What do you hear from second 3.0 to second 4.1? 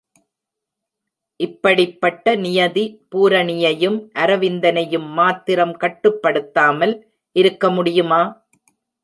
பூரணியையும்,